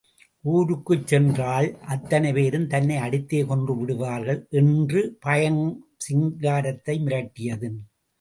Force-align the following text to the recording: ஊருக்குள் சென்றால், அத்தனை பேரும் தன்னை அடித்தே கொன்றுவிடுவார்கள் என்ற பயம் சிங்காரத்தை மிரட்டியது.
ஊருக்குள் 0.43 1.03
சென்றால், 1.05 1.67
அத்தனை 1.85 2.33
பேரும் 2.33 2.65
தன்னை 2.67 2.97
அடித்தே 2.97 3.41
கொன்றுவிடுவார்கள் 3.43 4.39
என்ற 4.51 5.03
பயம் 5.19 5.61
சிங்காரத்தை 5.97 6.95
மிரட்டியது. 6.99 7.69